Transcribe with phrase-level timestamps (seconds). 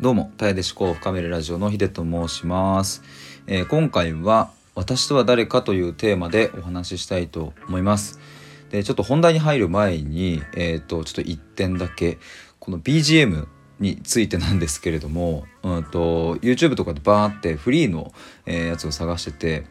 [0.00, 3.02] どうも、タイで思考を深めるラジオのヒデと申します、
[3.46, 8.18] えー今回は、私とは誰かというテーマでお話ししたいと思います。
[8.70, 12.16] で、ちょっと本題に入る前に、えっ、と、ちょっと一点だけ、
[12.60, 13.46] この BGM
[13.78, 18.14] についてなんですけれども、うんと、YouTube とかでバーってフリーの、
[18.46, 19.66] えーやつを探してて、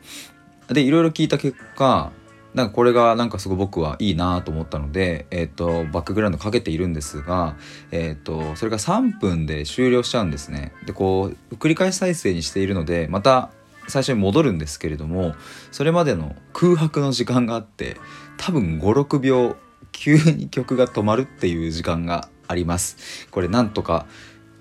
[0.71, 2.11] で、いろいろ聞いた結果、
[2.59, 7.55] なんかこれがなんかすごい僕はいいなと思ったので、えっ、と、バックグラウンドかけているんですが、
[7.91, 10.73] えっ、と、それが3分で終了しちゃうんですね。
[10.85, 13.49] で、こう、繰り返し再生にしているので、また
[13.87, 15.35] 最初に戻るんですけれども、
[15.71, 17.95] それまでの空白の時間があって、
[18.35, 19.55] 多分5、6秒、
[19.93, 23.27] 急に曲が止まるっていう時間があります。
[23.31, 24.05] これなんとか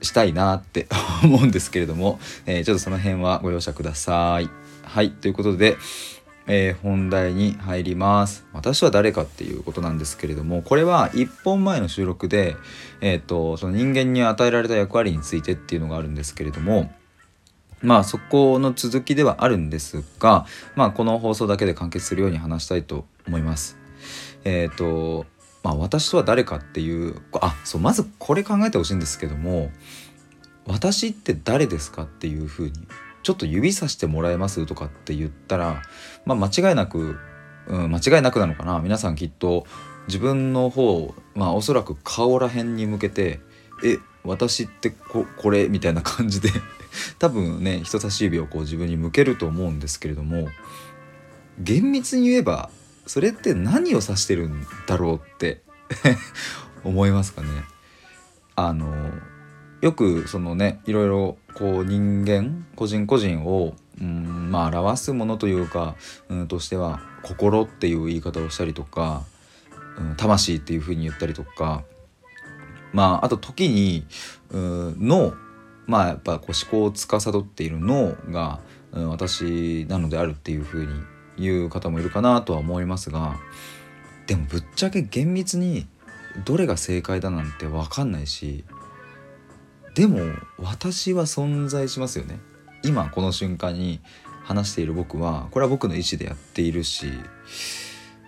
[0.03, 0.87] したいなって
[1.25, 4.49] 思うんですけれども、えーちょっとその辺はご容赦ください。
[4.85, 5.77] はい、ということで、
[6.49, 8.47] えー本題に入ります。
[8.53, 12.57] 私は誰かっていうことなんですけれども、これは1本前の収録で、
[13.01, 16.91] えっ、と、その人間に与えられた役割についてっていうのがあるんですけれども、
[17.83, 23.77] まあそこの続きではあるんですが、まあこの放送だけで完結するように話したいと思います。
[24.45, 25.27] えっ、と、
[25.63, 29.71] まあ私とは誰かっていう、あ、そう、まずこれ考えてほしいんですけども、
[30.67, 32.73] 私って誰ですかっていうふうに
[33.23, 34.65] ちょっと指さしてもらえます？
[34.67, 35.83] とかって言ったら、
[36.25, 37.19] まあ、間違いなく、
[37.67, 38.79] うん、間違いなくなのかな。
[38.81, 39.67] 皆さんきっと
[40.07, 43.41] 自分の方、まあ、おそらく顔ら辺に向けて
[43.85, 46.51] 「え私ってここれ」みたいな感じで
[47.19, 50.49] 多分ね人差し指をこう自分に向けると思うんですけれども
[51.59, 52.71] 厳密に言えば
[53.07, 55.63] それって何を指してるんだろうって
[56.85, 57.49] 思いますかね。
[58.57, 59.13] あの
[59.81, 65.97] よくそのねいろいろこう人間個人個人をうんまあ表すものというか
[66.29, 69.25] うんとしては心っていう言い方をしたりとか、
[69.99, 71.85] うん、魂っていうふうに言ったりとか
[72.93, 74.05] まああと時に
[74.51, 75.35] うん脳
[75.87, 78.61] まあやっぱこう思考を司っている脳が、
[78.93, 80.93] うん、私なのであるっていうふうに
[81.39, 83.37] 言う方もいるかなとは思いますが
[84.27, 85.87] でもぶっちゃけ厳密に
[86.45, 88.65] どれが正解だなんて分かんないし
[89.99, 90.21] でも
[90.59, 92.39] 私は存在しますよね。
[92.85, 93.99] 今この瞬間に
[94.45, 97.07] 話している僕はこれは僕の意思でやっているし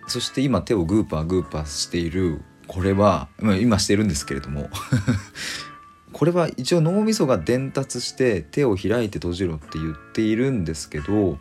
[0.08, 4.68] そして今手をグーパーグーパーしているこれはま今してるんですけれども
[6.12, 11.38] これは一応脳みそが伝達して手を開いて閉じろって言っているんですけど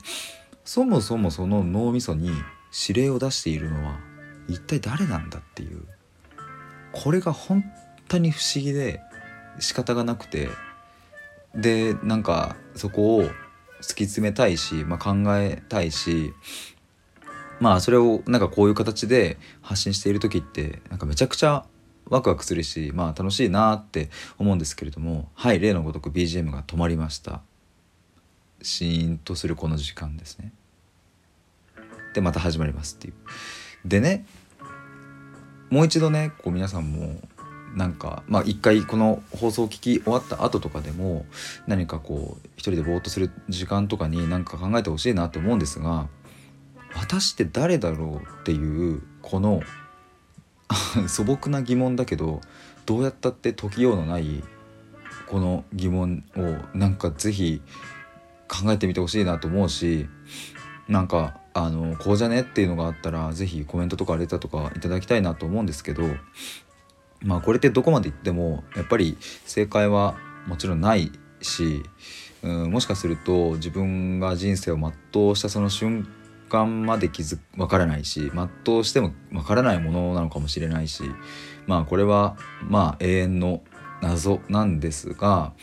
[0.64, 2.30] そもそもその脳みそに
[2.88, 4.00] 指令を出しているのは
[4.48, 5.82] 一体誰なんだっていう。
[6.92, 7.64] これが本
[8.08, 9.02] 当に不思議で
[9.60, 10.50] 仕方がなくて
[11.56, 16.34] でなんかそこを突き詰めたいし、まあ、考えたいし
[17.60, 21.66] まあそれをなんかこういう形で発信している時ってなんかめちゃくちゃ
[22.06, 27.42] ワクワクするしまあ楽しいなって思うんですけれどもはい例のごとく BGM が止まりました。
[28.62, 30.52] シーンとするこの時間ですね。
[32.14, 33.14] でまた始まりますっていう。
[33.86, 34.26] でね
[35.70, 37.22] もう一度ねこう皆さんも
[37.76, 41.26] なんかまあ一回この放送を聞き終わった後とかでも
[41.68, 46.08] 何かこう一人でぼーっとする時間とかに何か考えてほしいなって思うんですが
[46.96, 49.62] 私って誰だろうっていうこの
[51.08, 52.42] 素朴な疑問だけど
[52.86, 54.44] どうやったって解きようのない
[55.28, 57.62] この疑問をなんか是非
[58.48, 60.08] 考えてみてほしいなと思うし
[60.88, 66.04] なんかあのこうじゃねっていうのがあったら是非コメントとかレターとかいただきたいなと思うんですけど
[67.22, 70.16] まあこれってどこまでいってもやっぱり正解は
[70.48, 71.84] もちろんないし、
[72.44, 76.08] うん、もしかすると自分が人生を全うしたその瞬
[76.50, 81.04] 間まで気づわからないし全うしてもわからないものなのかもしれないし
[81.68, 83.62] まあこれはまあ永遠の
[84.02, 85.54] 謎なんですが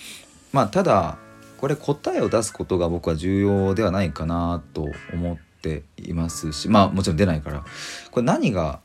[0.52, 1.18] まあただ
[1.58, 7.64] これ答えを出すことが僕は重要ではないかなと思っていますしまあもちろん出ないから
[8.10, 8.80] これ何が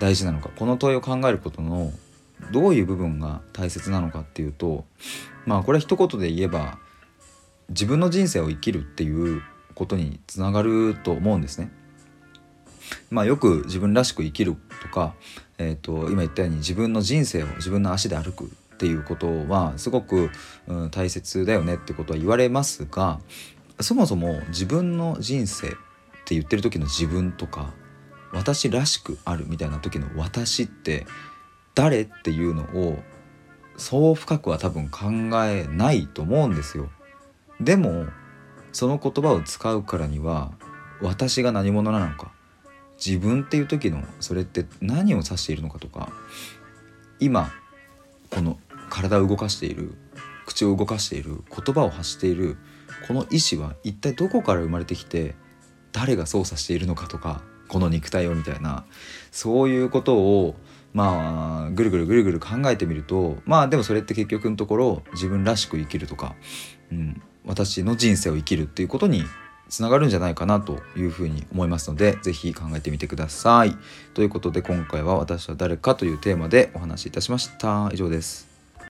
[0.00, 1.92] 大事なのかこの問いを考えることの
[2.52, 4.84] どういう部分が大切なのかっていうと
[5.46, 6.78] まあこれは一言で言えば
[7.68, 9.42] 自分の人生を生きるっていう
[9.74, 11.70] ことにつながると思うんですね。
[13.10, 15.14] まあよく自分らしく生きるとか、
[15.58, 20.30] えー、と今言ったように自分の人生を自分の足で歩くっていうことはすごく、
[20.66, 23.20] うん、大切だよねってことは言われますが
[23.80, 25.70] そもそも自分の人生っ
[26.26, 27.72] て言ってる時の自分とか
[28.32, 31.06] 私らしくあるみたいな時の私って
[31.74, 32.98] 誰っていうのを
[33.76, 35.06] そう深くは多分考
[35.44, 36.90] えないと思うんですよ。
[37.60, 38.06] でも
[38.72, 40.52] その言葉を使うからには
[41.00, 42.32] 私が何者なのか
[43.04, 46.12] 自分っていう時のそれって何を指しているのかとか
[47.20, 47.50] 今
[48.30, 48.58] この
[48.90, 49.94] 体を動かしている
[50.46, 52.56] 口を動かしている言葉を発している
[53.06, 55.34] この意志は一体どこから生まれてきて
[55.92, 58.84] 誰が操作しているのかとかこの肉体をみたいな
[59.30, 60.54] そういうことを
[60.94, 66.34] まあぐるぐるぐるぐる考えてみるとまあでもそれって結局のところ自分らしく生きるとか、
[66.90, 69.24] うん、私の人生を生きるっていうことに
[69.68, 73.76] つながるんじゃないかなというふうに思いますので是非考えてみてください。
[74.14, 77.90] ということで今回は「私は誰か」というテーマでお話しいたしました。
[77.92, 78.53] 以上です。